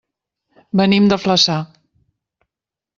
Venim 0.81 1.11
de 1.13 1.21
Flaçà. 1.27 1.61